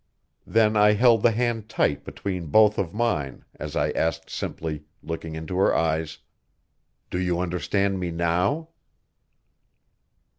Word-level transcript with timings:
Then 0.47 0.75
I 0.75 0.93
held 0.93 1.21
the 1.21 1.29
hand 1.29 1.69
tight 1.69 2.03
between 2.03 2.47
both 2.47 2.79
of 2.79 2.91
mine 2.91 3.45
as 3.59 3.75
I 3.75 3.91
asked 3.91 4.31
simply, 4.31 4.85
looking 5.03 5.35
into 5.35 5.55
her 5.57 5.75
eyes: 5.75 6.17
"Do 7.11 7.19
you 7.19 7.39
understand 7.39 7.99
me 7.99 8.09
now?" 8.09 8.69